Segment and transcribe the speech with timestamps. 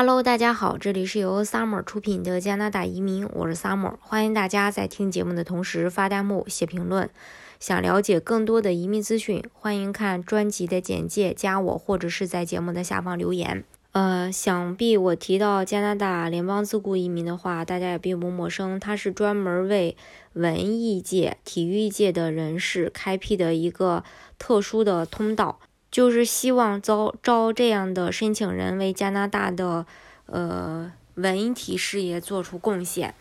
[0.00, 7.10] Hello，大家好，这里是由 Summer 出品的加拿大移民，我是 Summer，欢迎大家在听节目的同时发弹幕、写评论。
[7.58, 13.64] 想了解更多的移民资讯，欢迎看专辑的简介，加我或者是在节目的下方留言。
[13.90, 19.96] 呃，想必我提到加拿大联邦自雇移民的话，大家也并不陌生，它是专门为
[20.34, 24.04] 文艺界、体育界的人士开辟的一个
[24.38, 25.58] 特殊的通道。
[25.90, 29.86] 就是希望招招这样的申请人为加拿大的
[30.26, 33.14] 呃文体事业做出贡献。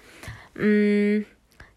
[0.56, 1.26] 嗯，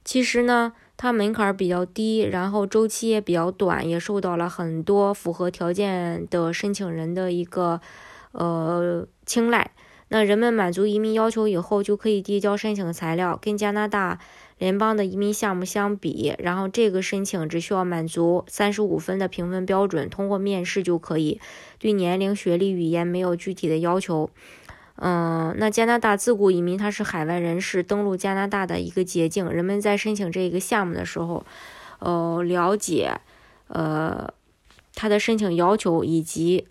[0.04, 7.80] 其实呢，它门槛比较低，然后周期也比较短，也受到了很多符合条件的申请人的一个
[8.32, 9.70] 呃青睐。
[10.10, 14.20] 那人们满足移民要求以后，就可以递交申请材料，跟加拿大。
[14.58, 21.40] 联邦的移民项目相比，然后这个申请只需要满足三十五分的评分标准，通过面试就可以。
[21.78, 24.28] 对年龄、学历、语言没有具体的要求。
[24.96, 29.48] 嗯，那加拿大自雇移民它是海外人士登陆加拿大的一个捷径。
[29.48, 31.46] 人们在申请这个项目的时候，
[32.00, 33.14] 呃，了解
[33.68, 34.30] 呃
[34.94, 36.68] 它的申请要求以及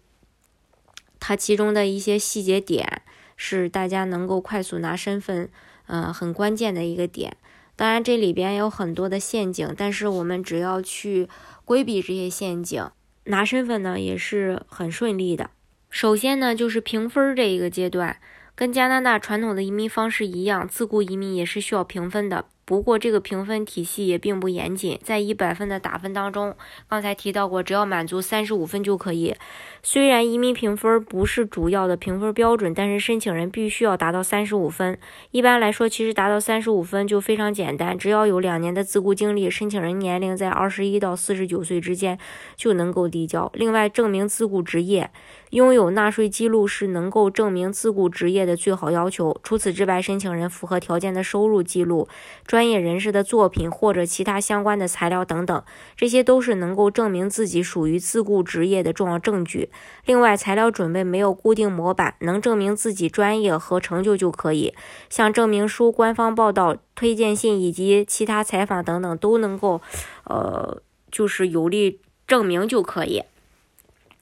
[1.20, 3.02] 它其中的一些细节点，
[3.42, 5.50] 是大家能够快速拿身份，
[5.88, 7.38] 嗯，很关键的一个点。
[7.78, 11.30] 当然，这里边有很多的陷阱，但是我们只要去
[11.64, 12.86] 规避这些陷阱，
[13.24, 15.52] 拿身份呢也是很顺利的。
[15.90, 18.18] 首先呢，就是评分这一个阶段，
[18.56, 22.48] 跟加拿大传统的移民方式一样，自雇移民也是需要评分的。
[22.70, 26.56] 不过，这个评分体系也并不严谨，在一百分的打分当中，
[26.88, 29.36] 刚才提到过，只要满足三十五分就可以。
[29.82, 34.96] 虽然移民评分不是主要的评分标准，但是申请人必须要达到三十五分。
[35.32, 42.20] 一般来说，其实达到三十五分就非常简单，只要有两年的自雇经历，申请人年龄在二十一到四十九岁之间
[42.56, 43.52] 就能够递交。
[43.56, 45.10] 另外，证明自雇职业，
[45.50, 49.36] 拥有纳税记录是能够证明自雇职业的最好要求。
[49.42, 52.08] 除此之外，申请人符合条件的收入记录
[52.46, 52.59] 专。
[52.60, 55.64] 专业人士的作品或者其他相关的材料等等，
[55.96, 59.70] 这些都是能够证明自己属于自雇职业的重要证据。
[60.04, 64.74] 另外，材料准备没有固定模板，能证明自己专业和成就就可以。
[65.10, 69.80] 像证明书、官方报道、推荐信以及其他采访等等，都能够，
[70.26, 73.24] 呃，就是有力证明就可以。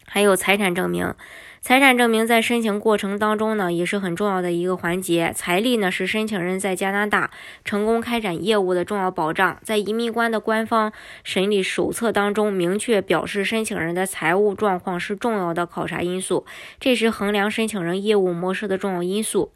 [0.06, 1.12] 还有财产证明。
[1.59, 5.34] 财产证明在申请过程当中呢，也是很重要的一个环节。
[5.35, 7.29] 财力呢是申请人在加拿大
[7.66, 9.57] 成功开展业务的重要保障。
[9.63, 16.45] 在移民官的官方审理手册当中，明确表示申请人的财务状况是重要的考察因素，
[16.79, 19.51] 这是衡量申请人业务模式的重要因素。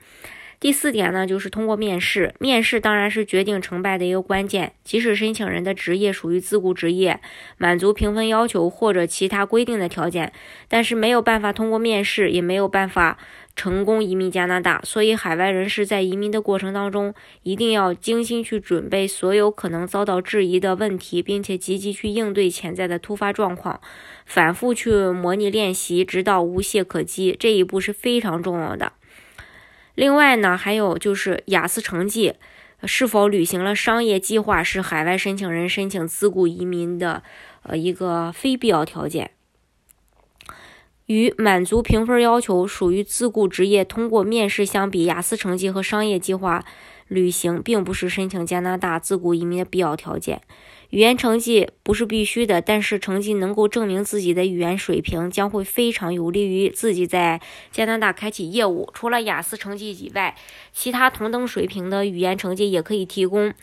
[0.61, 2.35] 第四点呢，就是通过面试。
[2.39, 4.73] 面试当然是决定成败的一个关键。
[4.83, 7.19] 即使申请人的职业属于自雇职业，
[7.57, 10.31] 满足评分要求或者其他规定的条件，
[10.67, 13.17] 但是没有办法通过面试，也没有办法
[13.55, 14.79] 成功移民加拿大。
[14.83, 17.11] 所以，海外人士在移民的过程当中，
[17.41, 23.81] 一定要精心去准备所有可能遭到质疑的问题，并且积极去应对潜在的突发状况，
[24.27, 27.35] 反复去模拟练习，直到无懈可击。
[27.39, 28.93] 这一步是非常重要的。
[30.01, 32.33] 另外呢，还有就是雅思成绩
[32.85, 37.21] 是否履行了商业计划，是海外申请人申请自雇移民的
[37.61, 39.29] 呃一个非必要条件。
[41.05, 46.65] 与满足评分要求属于自雇职业通过面试相比，雅思成绩和商业计划
[47.11, 50.41] 旅行并不是申请加拿大自雇移民的必要条件。
[50.91, 58.89] 语言成绩不是必须的，但是成绩能够证明自己的语言水平，将会非常有利于自己在加拿大开启业务。
[58.93, 60.37] 除了雅思成绩以外，
[60.71, 63.53] 其他同等水平的语言成绩也可以提供。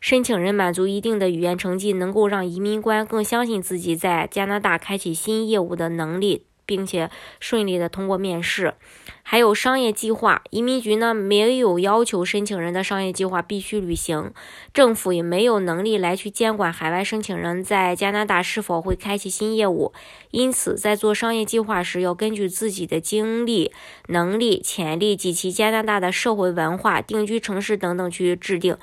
[0.00, 6.42] 申请人满足一定的语言成绩，能够让移民官更相信自己在加拿大开启新业务的能力。
[6.66, 7.08] 并且
[7.40, 8.74] 顺利的通过面试，
[9.22, 14.32] 还有商业计划，移民局呢没有要求申请人的商业计划必须履行，
[14.74, 19.92] 政府也没有能力来去监管海外申请人在加拿大是否会开启新业务，
[20.32, 23.72] 因此在做商业计划时，要根据自己的经历、
[24.08, 28.76] 能力、潜力及其加拿大的社会文化、定居城市等等去制定。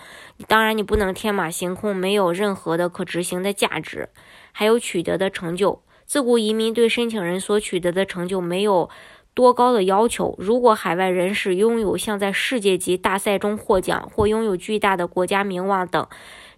[0.47, 4.09] 当然，你不能天马行空，没有任何的可执行的价值，
[4.51, 5.81] 还有取得的成就。
[6.05, 8.89] 自雇移民对申请人所取得的成就没有
[9.33, 10.35] 多高的要求。
[10.37, 16.07] 如果海外人士拥有像在世界级大赛中获奖或拥有巨大的国家名望等，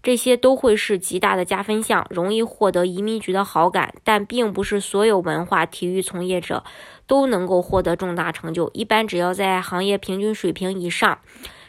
[0.04, 3.94] 这些都会是极大的加分项，容易获得移民局的好感。
[4.04, 6.64] 但并不是所有文化体育从业者
[7.08, 8.70] 都能够获得重大成就。
[8.74, 11.20] 一般只要在行业平均水平以上，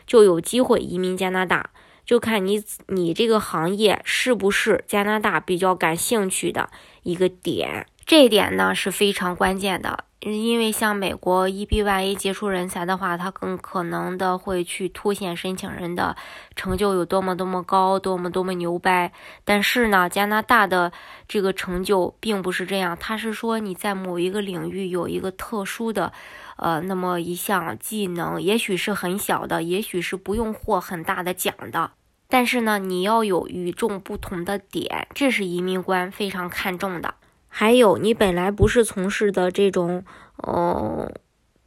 [0.06, 1.70] 就有机会移民加拿大。
[2.06, 6.70] 就看你你这个行业是不是加拿大比较感兴趣的
[7.02, 10.04] 一个点，这一点呢是非常关键的。
[10.34, 16.16] 因为像美国 EB-1A 杰出人才的话，他更可能的会去凸显申请人的
[16.56, 19.12] 成就有多么多么高，多么多么牛掰。
[19.44, 20.92] 但是呢，加拿大的
[21.28, 26.12] 这个成就并不是这样，他是说你在某一个领域有一个特殊的，
[26.56, 31.92] 呃，那么一项技能，也许是很小的，也许是不用获很大的奖的。
[32.28, 37.14] 但是呢，你要有与众不同的点，这是移民官非常看重的。
[37.58, 40.04] 还有，你本来不是从事的这种，
[40.46, 41.10] 嗯，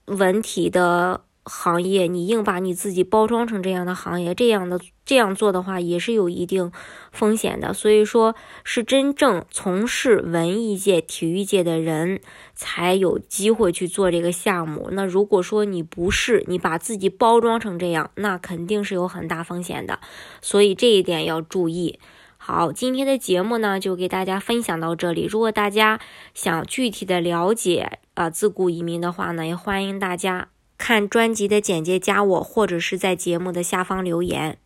[0.06, 1.22] 文体的。
[1.52, 6.72] 行业，你硬把你自己包装成这样的行业，这样的这样做的话，也是有一定
[7.12, 7.74] 风险的。
[7.74, 12.22] 所以说，是真正从事文艺界、体育界的人
[12.54, 14.90] 才有机会去做这个项目。
[14.92, 20.00] 那如果说你不是，你把自己包装成这样，那肯定是有很大风险的。
[20.42, 21.98] 所以这一点要注意。
[22.42, 25.26] 好，今天的节目呢，就给大家分享到这里。
[25.26, 26.00] 如果大家
[26.34, 30.48] 想具体的了解啊自雇移民的话呢，也欢迎大家。
[30.78, 34.58] 看专辑的简介，加我，或者是在节目的下方留言。